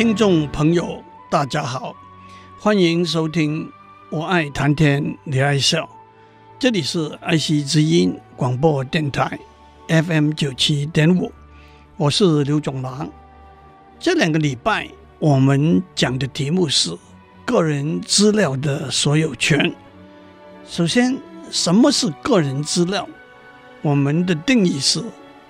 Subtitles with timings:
[0.00, 1.94] 听众朋友，大家好，
[2.58, 3.70] 欢迎收听。
[4.08, 5.86] 我爱谈天，你爱笑。
[6.58, 9.38] 这里是爱惜之音广播电台
[9.88, 11.30] FM 九七点五，
[11.98, 13.10] 我是刘总郎。
[13.98, 16.96] 这两个礼拜我们讲的题目是
[17.44, 19.70] 个人资料的所有权。
[20.66, 21.14] 首先，
[21.50, 23.06] 什么是个人资料？
[23.82, 25.04] 我们的定义是：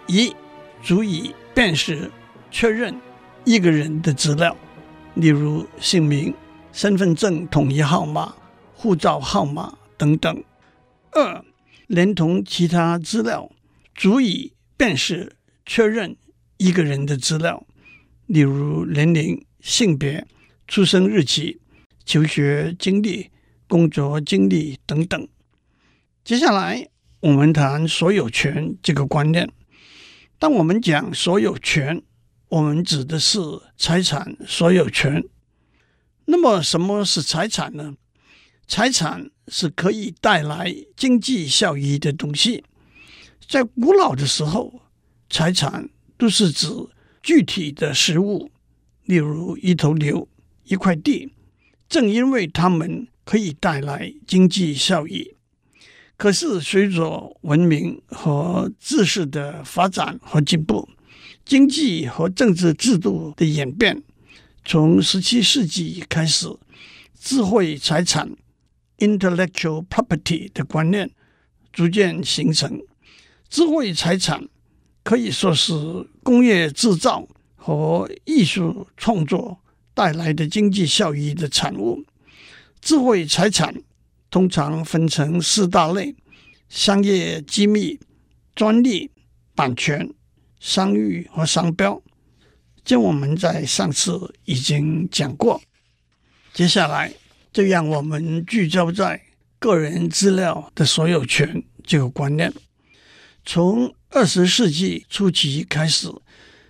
[0.09, 0.35] 一、
[0.83, 2.11] 足以辨识、
[2.51, 3.01] 确认。
[3.45, 4.57] 一个人的资料，
[5.15, 6.35] 例如姓名、
[6.73, 8.35] 身份证统一号码、
[8.75, 10.43] 护照号码等等；
[11.13, 11.45] 二，
[11.87, 13.51] 连同其他资料，
[13.95, 16.17] 足以辨识、确认
[16.59, 17.67] 一个人的资料，
[18.27, 20.27] 例如年龄、性别、
[20.69, 21.61] 出生日期、
[22.05, 23.31] 求学经历、
[23.67, 25.29] 工作经历等等。
[26.23, 26.89] 接下来，
[27.21, 29.51] 我们谈所有权这个观念。
[30.39, 32.03] 当我们讲所有权，
[32.51, 33.39] 我们指的是
[33.77, 35.23] 财产所有权。
[36.25, 37.95] 那么，什么是财产呢？
[38.67, 42.65] 财产是可以带来经济效益的东西。
[43.49, 44.83] 在古老的时候，
[45.29, 46.67] 财产都是指
[47.23, 48.51] 具体的实物，
[49.05, 50.27] 例如一头牛、
[50.65, 51.33] 一块地。
[51.89, 55.37] 正因为它们可以带来经济效益。
[56.17, 60.89] 可是，随着文明和知识的发展和进步，
[61.51, 64.01] 经济和政治制度的演变，
[64.65, 66.47] 从十七世纪开始，
[67.19, 68.37] 智慧财产
[68.99, 71.11] （intellectual property） 的观念
[71.73, 72.81] 逐渐形成。
[73.49, 74.49] 智慧财产
[75.03, 75.73] 可以说是
[76.23, 77.27] 工业制造
[77.57, 79.59] 和艺术创作
[79.93, 82.05] 带来的经济效益的产物。
[82.81, 83.75] 智慧财产
[84.31, 86.15] 通常分成四大类：
[86.69, 87.99] 商业机密、
[88.55, 89.11] 专利、
[89.57, 90.15] 版权。
[90.61, 92.01] 商誉和商标，
[92.85, 95.61] 这我们在上次已经讲过。
[96.53, 97.13] 接下来，
[97.53, 99.23] 就让我们聚焦在
[99.59, 102.53] 个人资料的所有权这个观念。
[103.45, 106.09] 从二十世纪初期开始，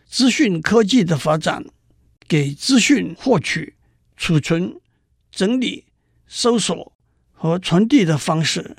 [0.08, 1.64] 资讯科技的发展，
[2.28, 3.74] 给资讯获取、
[4.16, 4.76] 储存、
[5.32, 5.86] 整理、
[6.28, 6.92] 搜索
[7.32, 8.76] 和传递的方式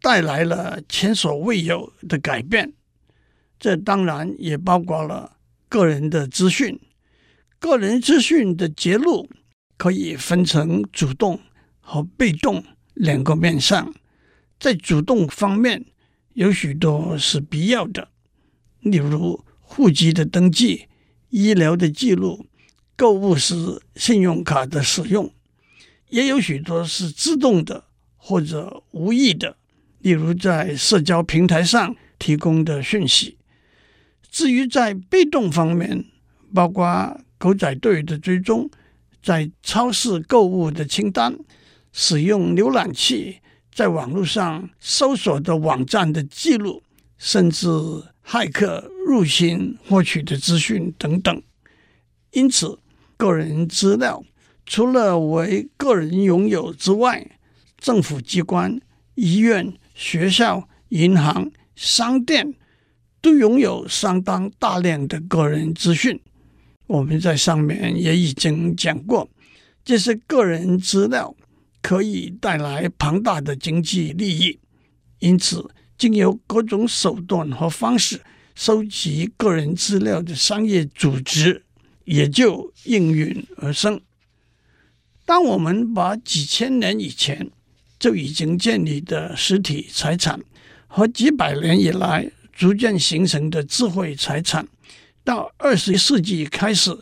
[0.00, 2.72] 带来了前所未有的改变。
[3.64, 5.38] 这当然也包括了
[5.70, 6.78] 个人的资讯。
[7.58, 9.26] 个人资讯的揭露
[9.78, 11.40] 可以分成主动
[11.80, 13.94] 和被动两个面向。
[14.60, 15.86] 在主动方面，
[16.34, 18.10] 有许多是必要的，
[18.80, 20.88] 例如户籍的登记、
[21.30, 22.44] 医疗的记录、
[22.94, 25.30] 购物时信用卡的使用；
[26.10, 27.84] 也有许多是自动的
[28.16, 29.56] 或者无意的，
[30.00, 33.38] 例如在社交平台上提供的讯息。
[34.34, 36.06] 至于在被动方面，
[36.52, 38.68] 包括狗仔队的追踪，
[39.22, 41.38] 在超市购物的清单，
[41.92, 43.38] 使用浏览器
[43.72, 46.82] 在网络上搜索的网站的记录，
[47.16, 47.68] 甚至
[48.26, 51.40] 骇客入侵获取的资讯等等。
[52.32, 52.80] 因此，
[53.16, 54.24] 个人资料
[54.66, 57.38] 除了为个人拥有之外，
[57.78, 58.80] 政府机关、
[59.14, 62.52] 医院、学校、银行、商店。
[63.24, 66.20] 都拥有相当大量的个人资讯，
[66.86, 69.26] 我们在上面也已经讲过，
[69.82, 71.34] 这些个人资料
[71.80, 74.58] 可以带来庞大的经济利益，
[75.20, 78.20] 因此，经由各种手段和方式
[78.54, 81.64] 收集个人资料的商业组织
[82.04, 83.98] 也就应运而生。
[85.24, 87.50] 当我们把几千年以前
[87.98, 90.38] 就已经建立的实体财产
[90.86, 94.66] 和几百年以来，逐渐形成的智慧财产，
[95.24, 96.96] 到二十世纪开始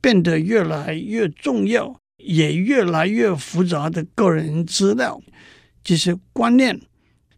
[0.00, 5.20] 变得越来越重要，也越来越复杂的个人资料，
[5.84, 6.80] 这些观念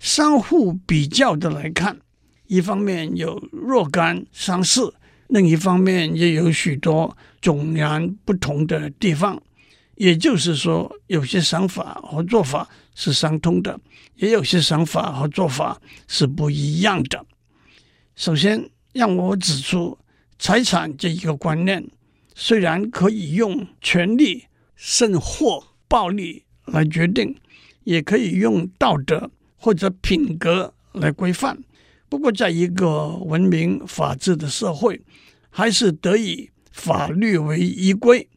[0.01, 1.99] 相互比较的来看，
[2.47, 4.95] 一方面有若干相似，
[5.29, 9.41] 另一方面也有许多迥然不同的地方。
[9.97, 13.79] 也就是说，有些想法和做法是相通的，
[14.15, 17.27] 也有些想法和做法是不一样的。
[18.19, 19.97] 首先，让我指出
[20.41, 21.89] 财产这一个观念
[22.35, 27.37] 虽然可以用权力甚或暴力来决定，
[27.85, 31.63] 也可以用道德或者品格来规范。
[32.09, 35.01] 不过，在一个文明法治的社会，
[35.49, 38.29] 还是得以法律为依归。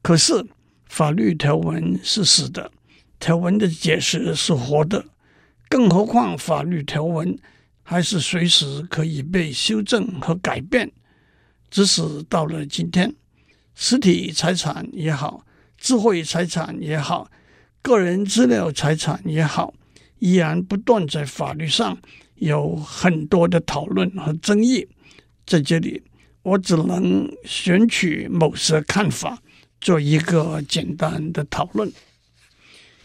[0.00, 0.46] 可是，
[0.86, 2.72] 法律条文是死的，
[3.20, 5.04] 条文的解释是活的。
[5.68, 7.38] 更何况，法律条文
[7.92, 10.90] 还是随时可以被修正和改变。
[11.70, 13.14] 只是到了今天。
[13.74, 15.44] 实体财产也好，
[15.76, 17.30] 智慧财产也好，
[17.82, 19.74] 个人资料财产也好，
[20.20, 21.98] 依然不断在法律上
[22.36, 24.88] 有很多的讨论和争议。
[25.44, 26.02] 在这里，
[26.42, 29.38] 我只能选取某些看法
[29.82, 31.92] 做一个简单的讨论。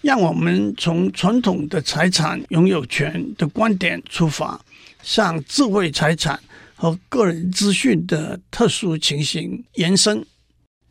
[0.01, 4.63] 让我们从传统的财产拥有权的观点出发，
[5.07, 6.38] 向智慧财产
[6.75, 10.25] 和个人资讯的特殊情形延伸。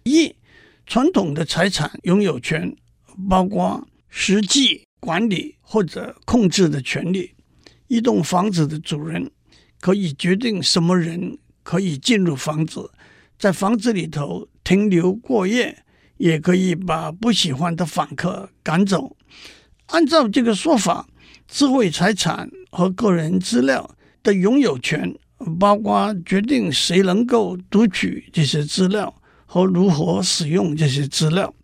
[0.04, 0.34] 一、
[0.86, 2.74] 传统的财产拥有权
[3.28, 7.34] 包括实际管理或者控制的权利。
[7.88, 9.30] 一栋房子的主人
[9.80, 12.90] 可以决定什么人可以进入房子，
[13.38, 15.84] 在房子里头停留过夜，
[16.16, 19.14] 也可以把不喜欢的访客赶走。
[19.88, 21.06] 按照这个说法，
[21.46, 23.94] 智慧财产和个人资料
[24.26, 25.14] 的拥有权
[25.58, 29.14] 包括决定谁能够读取这些资料。
[29.48, 31.54] 和如何使用这些资料，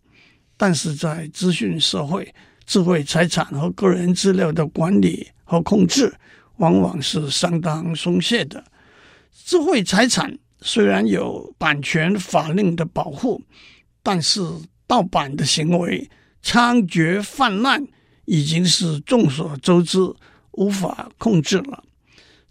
[0.56, 2.32] 但是在资讯社会，
[2.64, 6.14] 智慧财产和个人资料的管理和控制
[6.58, 8.62] 往往是相当松懈的。
[9.44, 13.42] 智慧财产虽然有版权法令的保护，
[14.00, 14.40] 但是
[14.86, 16.08] 盗版的行为
[16.40, 17.84] 猖獗泛滥，
[18.26, 19.98] 已经是众所周知，
[20.52, 21.82] 无法控制了。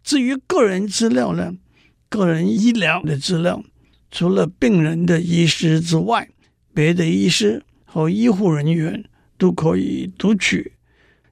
[0.03, 1.56] 至于个人资料呢？
[2.09, 3.63] 个人医疗的资料。
[4.09, 6.27] 除了病人的医师之外，
[6.74, 9.06] 别的医师和医护人员
[9.38, 10.74] 都可以读取。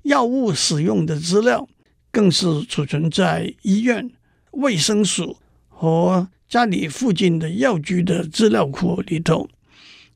[0.04, 1.68] 药物使用的资料
[2.10, 4.10] 更是储存在医院、
[4.51, 5.38] 卫生署
[5.68, 9.50] 和家里附近的药局的资料库里头。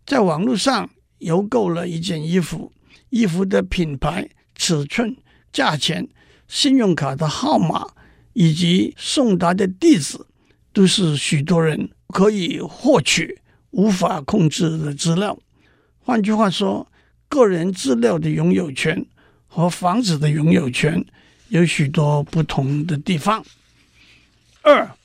[0.05, 2.71] 在网络上邮购了一件衣服，
[3.09, 5.17] 衣服的品牌、尺寸、
[5.51, 6.07] 价钱、
[6.47, 7.87] 信用卡的号码
[8.33, 10.19] 以及送达的地址，
[10.71, 11.89] 都是许多人。
[12.13, 13.39] 可以获取
[13.71, 15.35] 无法控制的资料。
[15.97, 16.87] 换句话说，
[17.27, 19.03] 个人资料的拥有权
[19.47, 21.03] 和房子的拥有权
[21.47, 23.43] 有许多不同的地方。
[24.61, 24.95] 二，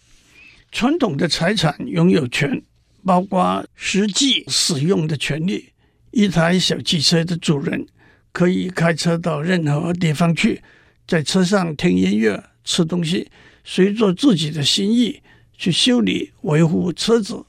[0.70, 2.60] 传统的财产拥有权
[3.02, 5.70] 包括实际使用的权利。
[6.10, 7.86] 一台小汽车的主人
[8.32, 10.62] 可以开车到任何地方去，
[11.06, 13.26] 在车上听音乐、吃东西，
[13.64, 15.20] 随着自己的心意。
[15.60, 17.44] 去修理维护车子。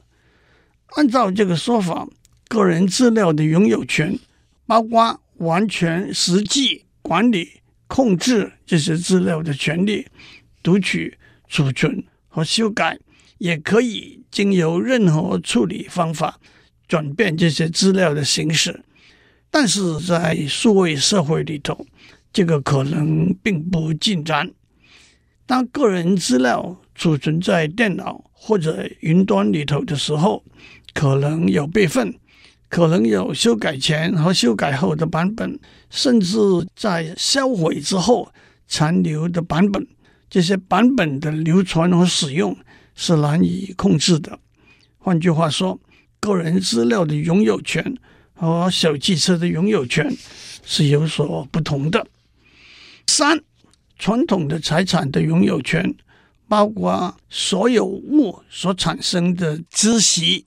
[0.96, 2.08] 按照这个说法，
[2.48, 4.18] 个人资料的拥有权
[4.66, 7.48] 包括完全实际管理、
[7.86, 10.08] 控制这些资料的权利，
[10.60, 12.98] 读取、储存和修改，
[13.38, 16.40] 也可以经由任何处理方法
[16.88, 18.82] 转变这些资料的形式。
[19.52, 21.86] 但是在数位社会里头，
[22.32, 24.50] 这个可能并不尽然。
[25.50, 30.44] 当个人资料储存在电脑或者云端里头的时候，
[30.94, 32.14] 可能有备份，
[32.68, 35.58] 可能有修改前和修改后的版本，
[35.90, 36.38] 甚至
[36.76, 38.32] 在销毁之后
[38.68, 39.84] 残留的版本。
[40.28, 42.56] 这些版本的流传和使用
[42.94, 44.38] 是难以控制的。
[44.98, 45.80] 换句话说，
[46.20, 47.96] 个人资料的拥有权
[48.34, 50.16] 和小汽车的拥有权
[50.64, 52.06] 是有所不同的。
[53.08, 53.42] 三，
[54.00, 55.94] 传统的财产的拥有权。
[56.48, 60.46] 包括所有物所产生的孳息，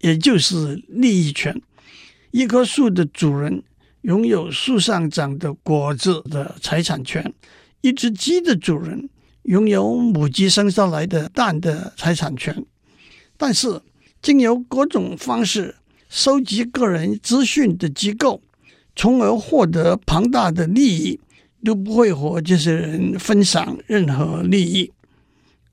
[0.00, 1.60] 也就是利益权。
[2.30, 3.62] 一棵树的主人
[4.00, 7.22] 拥有树上长的果子的财产权；
[7.82, 9.10] 一只鸡的主人
[9.42, 12.64] 拥有母鸡生下来的蛋的财产权。
[13.36, 13.82] 但是，
[14.22, 15.76] 经由各种方式
[16.08, 18.40] 收集个人资讯的机构，
[18.96, 21.20] 从而获得庞大的利益，
[21.64, 24.92] 都不会和这些人分享任何利益。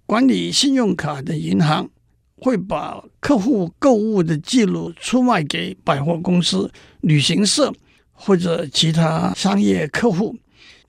[0.05, 1.89] 管理信用卡的银行
[2.35, 7.73] 会把客户购物的记录出卖给百货公司、旅行社
[8.11, 10.35] 或者其他商业客户。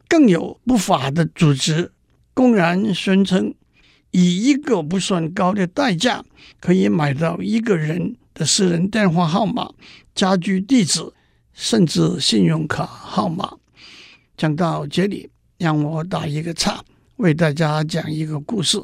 [0.08, 1.90] 更有不法的组织
[2.32, 3.52] 公然宣称，
[4.12, 6.24] 以一个不算高的代价
[6.60, 9.72] 可以买到一个人的私人电话号码、
[10.14, 11.12] 家居地址，
[11.52, 13.56] 甚至信用卡号码。
[14.36, 15.28] 讲到这里，
[15.58, 16.84] 让我打一个岔。
[17.16, 18.78] 为大家讲一个故事。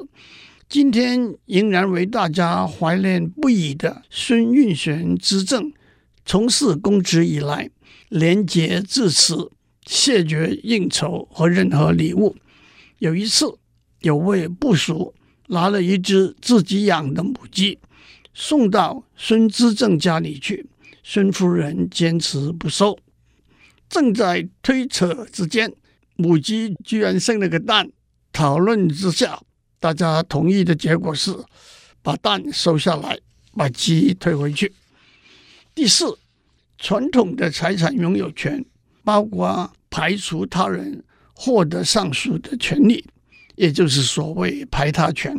[0.66, 5.70] 今天仍然为大家怀念不已的孙运璇之政，
[6.24, 7.68] 从事公职以来，
[8.08, 9.34] 廉洁自持，
[9.84, 12.34] 谢绝应酬和任何礼物。
[13.00, 13.44] 有一次，
[14.00, 15.14] 有位部属
[15.48, 17.78] 拿了一只自己养的母鸡，
[18.32, 20.64] 送到孙执政家里去，
[21.04, 22.98] 孙夫人坚持不收。
[23.92, 25.70] 正在推扯之间，
[26.16, 27.90] 母鸡居然生了个蛋。
[28.32, 29.42] 讨论之下，
[29.78, 31.36] 大家同意的结果是
[32.00, 33.18] 把蛋收下来，
[33.54, 34.72] 把鸡退回去。
[35.74, 36.16] 第四，
[36.78, 38.64] 传统的财产拥有权
[39.04, 43.04] 包括排除他人获得上述的权利，
[43.56, 45.38] 也就是所谓排他权。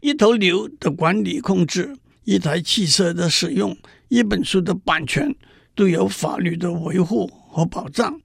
[0.00, 3.78] 一头牛的管理控制，一台汽车的使用，
[4.08, 5.32] 一本书的版权，
[5.76, 8.20] 都有法律的维护和保障。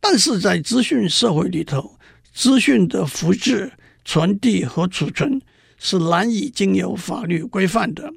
[0.00, 1.96] 但是在资讯社会里头，
[2.32, 3.72] 资讯的复制、
[4.04, 5.40] 传递和储存
[5.78, 8.12] 是难以经由法律规范的。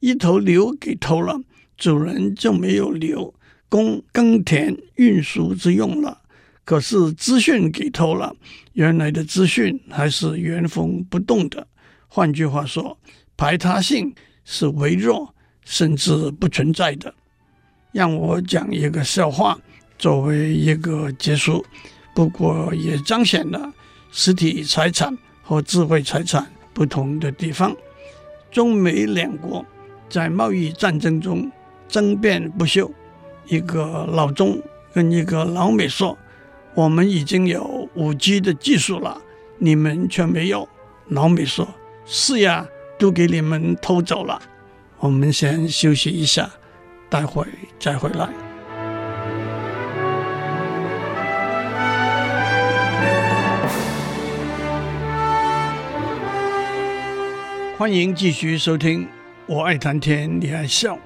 [0.00, 1.40] 一头牛给偷了，
[1.76, 3.34] 主人就没有牛
[3.68, 6.22] 供耕田运输之用了。
[6.64, 8.34] 可是资讯给偷了，
[8.72, 11.66] 原来的资讯还是原封不动的。
[12.08, 12.98] 换句话说，
[13.36, 15.34] 排他性是微弱
[15.64, 17.14] 甚至不存在的。
[17.92, 19.58] 让我讲一个笑话
[19.98, 21.64] 作为一个结束。
[22.14, 23.72] 不过也彰显了
[24.10, 27.76] 实体财产和智慧财产不同的地方。
[28.50, 29.64] 中美两国
[30.08, 31.50] 在贸易战争中
[31.88, 32.90] 争辩不休。
[33.46, 34.60] 一个老中
[34.92, 36.18] 跟一个老美说
[36.74, 39.20] ：“我们已经有五 G 的技术了，
[39.58, 40.68] 你们却没有。”
[41.08, 41.68] 老美说
[42.04, 42.66] ：“是呀，
[42.98, 44.42] 都给你们偷走了。”
[44.98, 46.50] 我们先休息一下，
[47.08, 47.46] 待会
[47.78, 48.47] 再回来。
[57.78, 59.06] 欢迎继续收听，
[59.46, 60.98] 我爱谈天，你爱笑。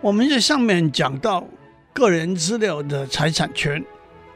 [0.00, 1.46] 我们在上面讲到
[1.92, 3.84] 个人资料的财产权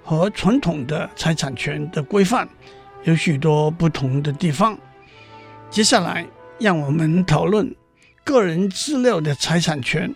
[0.05, 2.49] 和传统的财产权的规范
[3.03, 4.79] 有许多不同的地方。
[5.69, 6.25] 接下来，
[6.61, 7.75] 让我们讨论
[8.23, 10.15] 个人资料的财产权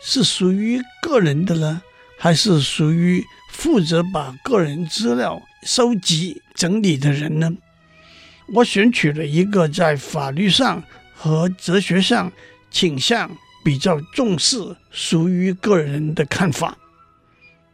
[0.00, 1.82] 是属于个人的呢，
[2.16, 7.50] 还是属于负责把个人资料收集整理的人呢？
[8.48, 10.82] 我选取了一个在法律上
[11.14, 12.32] 和哲学上
[12.70, 16.78] 倾向比较重视属于个人的看法。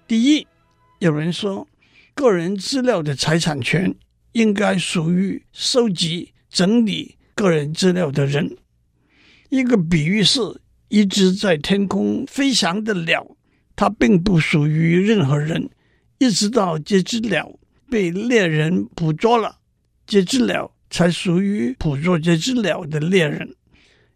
[0.07, 0.47] 第一，
[0.99, 1.69] 有人说，
[2.15, 3.95] 个人资料的财产权
[4.33, 8.57] 应该属于收集、整理个人资料的人。
[9.51, 10.41] 一个比喻是，
[10.89, 13.37] 一只在天空飞翔的鸟，
[13.77, 15.69] 它并不属于任何人，
[16.19, 17.59] 一直到这只鸟
[17.91, 19.59] 被猎人捕捉了。
[20.13, 23.55] 这只鸟才属于捕捉这只鸟的猎人，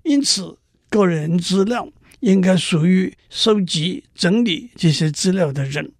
[0.03, 0.59] 因此
[0.91, 1.89] 个人资料
[2.21, 5.91] 应该属于收集、整理这些资料的人。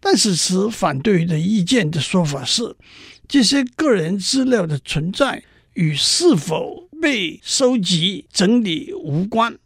[0.00, 2.74] 但是持反对的意见的说法是，
[3.28, 5.44] 这些个人资料的存在
[5.74, 9.58] 与是否被收集、整理无关。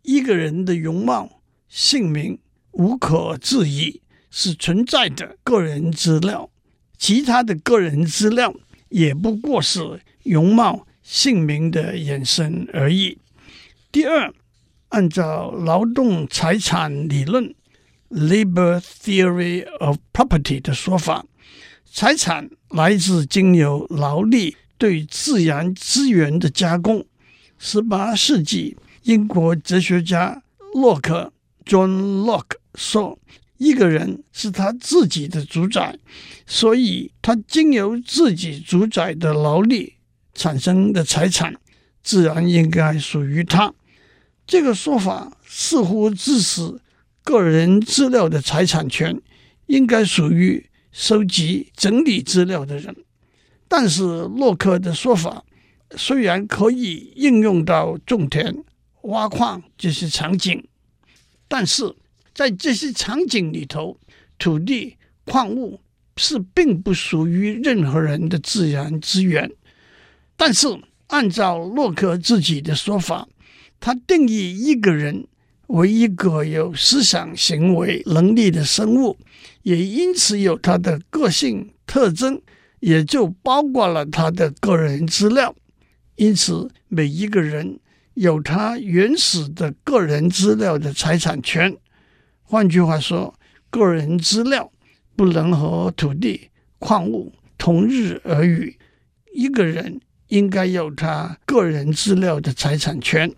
[0.00, 2.38] 一个人的容貌、姓名
[2.70, 4.00] 无可置疑
[4.30, 6.48] 是存在的个人资料，
[6.96, 8.54] 其他的个人资料。
[8.92, 13.18] 也不过是容貌、姓名的延伸而已。
[13.90, 14.32] 第二，
[14.90, 17.54] 按照劳动财产理论
[18.10, 21.24] （Labor Theory of Property） 的说法，
[21.90, 27.06] 财产来自经由劳力对自然资源的加工。
[27.58, 30.42] 十八世纪，英国哲学家
[30.74, 31.32] 洛克
[31.64, 33.18] （John Locke） 说。
[33.62, 35.96] 一个人是他自己的主宰，
[36.48, 39.94] 所以他经由自己主宰的劳力
[40.34, 41.54] 产生的财产，
[42.02, 43.72] 自然应该属于他。
[44.44, 46.80] 这个说法似乎支持
[47.22, 49.16] 个人资料的财产权
[49.66, 52.96] 应该属于收集整理资料的人。
[53.68, 55.44] 但是洛克的说法
[55.96, 58.64] 虽然可以应用到种田、
[59.02, 60.66] 挖矿这些场景，
[61.46, 61.94] 但是。
[62.34, 63.98] 在这些场景里头，
[64.38, 65.80] 土地、矿物
[66.16, 69.50] 是并不属于任何人的自然资源。
[70.36, 70.66] 但是，
[71.08, 73.28] 按照洛克自己的说法，
[73.78, 75.26] 他定义一个人
[75.66, 79.16] 为一个有思想、行为能力的生物，
[79.62, 82.40] 也因此有他的个性特征，
[82.80, 85.54] 也就包括了他的个人资料。
[86.16, 87.78] 因此，每一个人
[88.14, 91.76] 有他原始的个人资料的财产权。
[92.52, 93.34] 换句话说，
[93.70, 94.70] 个人资料
[95.16, 98.76] 不能和土地、矿物同日而语。
[99.32, 103.34] 一个人应该有他个人资料的财产权。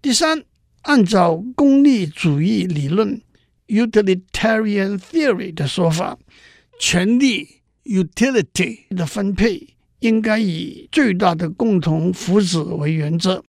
[0.00, 0.42] 第三，
[0.80, 3.20] 按照功利主义理论
[3.66, 6.16] （utilitarian theory） 的说法，
[6.80, 7.46] 权利
[7.84, 13.44] （utility） 的分配应该以最大的共同福祉为原则。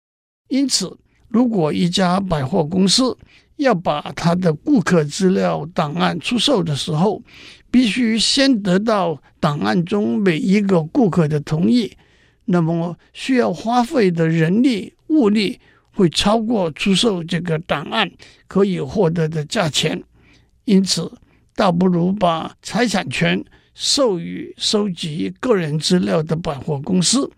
[0.49, 3.17] 因此，如果一家百货公司
[3.57, 7.23] 要把他的顾客资料档案出售的时候，
[7.71, 11.93] 必须先得到档案中每一个顾客的同意，
[12.45, 15.59] 那么需要花费的人力物力
[15.93, 18.11] 会超过出售这个档案
[18.47, 20.03] 可以获得的价钱，
[20.65, 21.11] 因此
[21.55, 23.43] 倒不如把财产权
[23.75, 27.31] 授予收集个人资料的百货公司。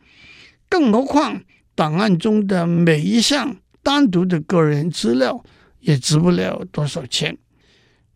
[0.68, 1.40] 更何况，
[1.75, 5.44] 档案中的每一项单独的个人资料
[5.80, 7.37] 也值不了多少钱。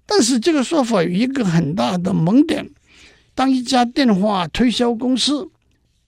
[0.07, 2.69] 但是这个说法有一个很大的盲点：
[3.35, 5.51] 当一家电话推销公司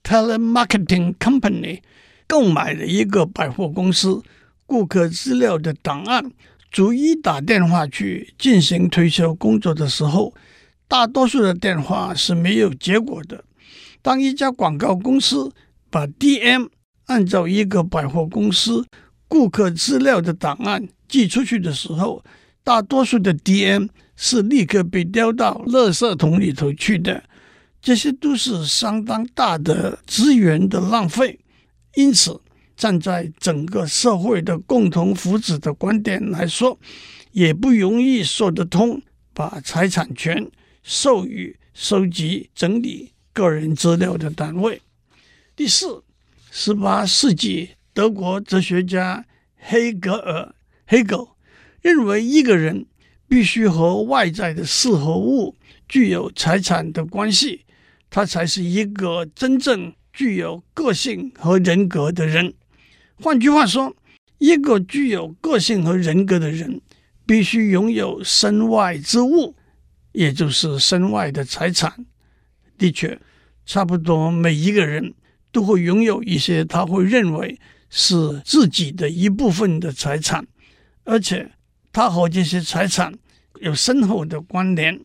[0.03, 1.81] （telemarketing company）
[2.27, 4.21] 购买了一个百货公司
[4.65, 6.31] 顾客资料的档案，
[6.71, 10.33] 逐一打电话去进行推销工作的时候，
[10.87, 13.43] 大多数的电话是没有结果的。
[14.01, 15.51] 当一家广告公司
[15.89, 16.67] 把 DM
[17.05, 18.85] 按照一个百货公司
[19.27, 22.23] 顾客资料的档案寄出去的时候，
[22.63, 27.23] 大多数的 DM 是立刻被丢到垃圾桶里头去的，
[27.81, 31.39] 这些都是相当大的资源的浪费。
[31.95, 32.39] 因此，
[32.75, 36.77] 站在整个社会的共同福祉的观点来说，
[37.31, 39.01] 也不容易说得通
[39.33, 40.49] 把财产权
[40.83, 44.81] 授予收集整理个人资料的单位。
[45.55, 46.03] 第四，
[46.51, 49.25] 十八世纪德国哲学家
[49.55, 50.53] 黑格尔
[50.89, 51.29] （Hegel）。
[51.81, 52.87] 认为一个人
[53.25, 55.55] 必须和外在的事和物
[55.87, 57.61] 具有财产的关系，
[58.09, 62.53] 他才是一个真正具有个性和人格的人。
[63.21, 63.95] 换句话说，
[64.39, 66.81] 一个具有个性和人格的人
[67.25, 69.55] 必须拥有身外之物，
[70.11, 72.05] 也就是身外的财产。
[72.77, 73.17] 的确，
[73.65, 75.13] 差不多每一个人
[75.53, 77.57] 都会拥有一些他会认为
[77.95, 80.45] 是自己的一部分的财产，
[81.05, 81.49] 而且。
[81.95, 83.13] 他和这些财产
[83.61, 84.99] 有深厚的关联，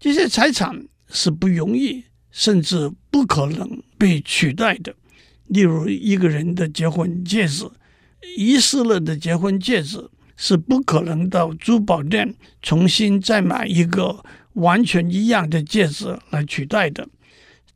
[0.00, 4.94] 这些财产是不容易甚至不可能被取代的。
[5.48, 7.70] 例如，一个人的结婚戒指，
[8.38, 17.06] 遗失了的结婚戒指是不可能到珠宝店重新再买一个完全一样的戒指来取代的。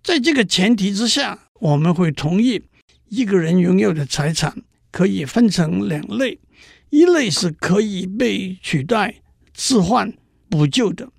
[0.03, 2.63] 在这个前提之下，我们会同意
[3.09, 6.39] 一个人拥有的财产可以分成两类。
[6.91, 9.17] 一类是可以被取代、
[9.53, 10.11] 置换、
[10.49, 11.11] 补救的，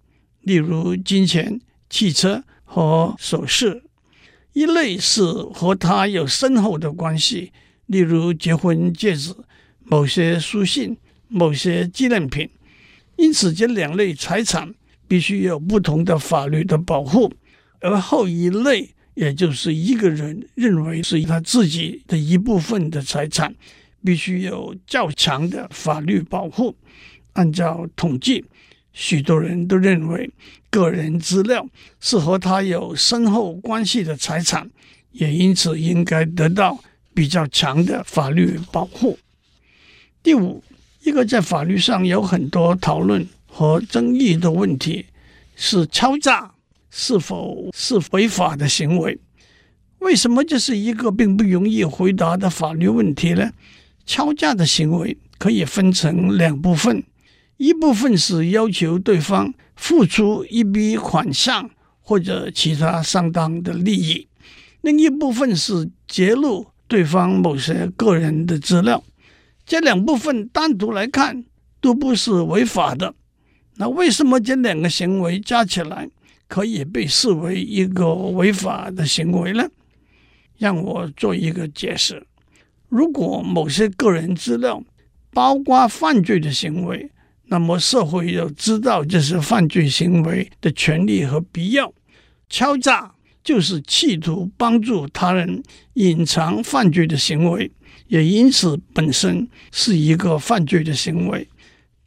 [0.41, 3.83] 例如金钱、汽车和首饰；
[4.53, 7.51] 一类是和他有深厚的关系，
[7.85, 9.35] 例如结婚戒指、
[9.83, 10.97] 某些书信、
[11.27, 12.49] 某些纪念品。
[13.17, 14.73] 因此，这两类财产
[15.07, 17.31] 必须有不同的法律的保护，
[17.81, 23.53] 而后一类，也就是一个人认为是他自己的一部分的财产。
[24.01, 26.73] 必须有较强的法律保护。
[27.33, 28.45] 按照统计，
[28.93, 30.31] 许多人都认为
[30.69, 31.67] 个人资料
[31.99, 34.69] 是和他有深厚关系的财产，
[35.11, 36.81] 也因此应该得到
[37.13, 39.19] 比较强的法律保护。
[40.23, 40.63] 第五，
[41.03, 45.07] 一个在法律上有很多讨论和争议的问题
[45.57, 46.53] 是敲诈
[46.89, 49.19] 是否是违法的行为？
[49.99, 53.51] 为什么这是一个并不容易回答的法律问题呢？
[54.05, 57.03] 敲诈的行为可以分成两部分，
[57.57, 61.69] 一部分是要求对方付出一笔款项
[62.01, 64.27] 或者其他相当的利益，
[64.81, 69.03] 另一部分是揭露对方某些个人的资料。
[69.65, 71.45] 这两部分单独来看
[71.79, 73.13] 都不是违法的，
[73.75, 76.09] 那为什么这两个行为加起来
[76.49, 79.69] 可以被视为一个违法的行为呢？
[80.57, 82.25] 让我做一个解释。
[82.89, 84.83] 如果某些个人资料
[85.31, 87.09] 包括犯罪的行为，
[87.45, 91.93] 那么社会要知道这是犯罪行为的权利和必要。
[92.49, 97.71] 敲诈就是企图帮助他人隐藏犯罪的行为，
[98.07, 101.47] 也因此本身是一个犯罪的行为。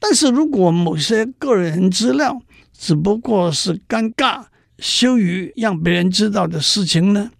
[0.01, 2.43] 但是如果某些个人资料
[2.83, 4.45] 只不过是尴尬、
[4.79, 7.31] 羞于让别人知道的事情呢？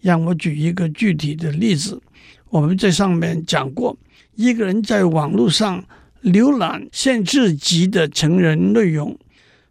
[0.00, 2.00] 让我举一个具体的例子。
[2.48, 3.94] 我们在上面讲过，
[4.36, 5.84] 一个人在网络上
[6.22, 9.18] 浏览限制级的成人内容，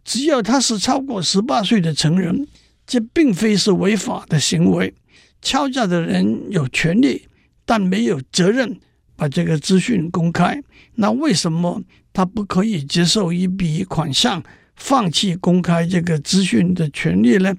[0.04, 2.46] 只要他是超过十八岁的成人，
[2.86, 4.94] 这并非是违法的行为。
[5.42, 7.26] 敲诈的人有权利，
[7.64, 8.78] 但没有责任
[9.16, 10.62] 把这个资讯公开。
[10.94, 14.40] 那为什么他不可以接受一笔款项，
[14.76, 17.54] 放弃公开这个资讯的权利呢？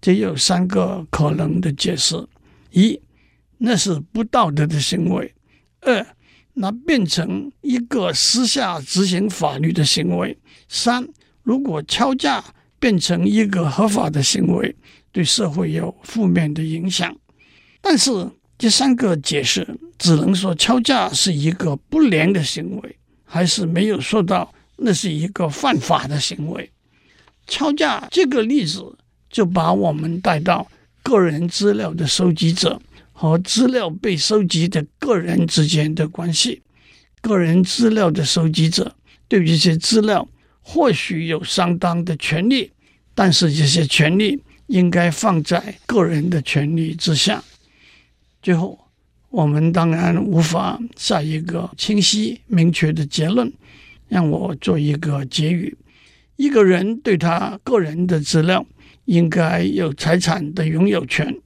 [0.00, 2.26] 这有三个可能的解释：
[2.70, 3.00] 一，
[3.58, 5.26] 那是不道德的行为；
[5.80, 6.06] 二，
[6.54, 10.36] 那变成一个私下执行法律的行为；
[10.68, 11.08] 三，
[11.42, 12.44] 如果敲诈
[12.78, 14.76] 变成一个合法的行为，
[15.10, 17.16] 对社会有负面的影响。
[17.80, 18.10] 但是
[18.58, 19.66] 这三个解释
[19.98, 26.70] 只能说敲诈是一个不良的行为，还是没有说到那是一个犯法的行为。
[27.46, 28.96] 敲诈这个例子。
[29.34, 30.70] 就把我们带到
[31.02, 32.80] 个人资料的收集者
[33.12, 36.62] 和资料被收集的个人之间的关系。
[37.20, 38.94] 个人资料的收集者
[39.26, 40.28] 对这些资料
[40.60, 42.70] 或许有相当的权利，
[43.12, 47.42] 但是这些权利应该放在个人的权利之下。
[48.40, 48.78] 最后，
[49.30, 53.52] 我们当然无法下一个清晰明确的结论。
[54.08, 55.76] 让我做一个结语：
[56.36, 58.66] 一个人对他个人的资料。
[59.06, 61.38] 应该有财产的拥有权，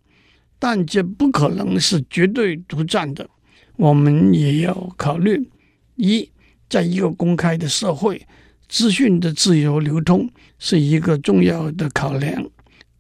[0.61, 3.29] 但这不可能是绝对独占的。
[3.75, 5.51] 我们也要考虑：
[5.97, 6.31] 一，
[6.69, 8.25] 在一个公开的社会，
[8.69, 12.41] 资讯的自由流通是一个重要的考量；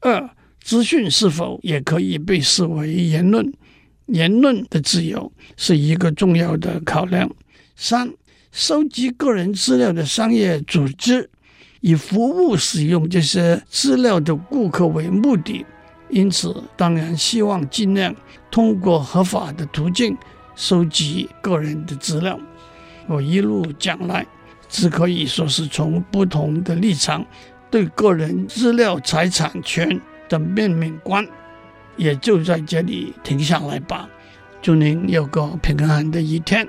[0.00, 0.28] 二，
[0.60, 3.52] 资讯是否也可以被视为言论，
[4.06, 7.28] 言论的自由是一个重要的考量；
[7.76, 8.12] 三，
[8.50, 11.30] 收集个人资料的商业组织。
[11.80, 15.64] 以服务使用这些资料的顾客为目的，
[16.08, 18.12] 因此当然希望尽量
[18.50, 20.18] 通过合法的途径
[20.56, 22.36] 收集个人的资料。
[23.06, 24.26] 我一路讲来，
[24.68, 27.24] 只可以说是从不同的立场
[27.70, 31.24] 对个人资料财产权的面面观，
[31.96, 34.08] 也就在这里停下来吧。
[34.60, 36.68] 祝您有个平安的一天，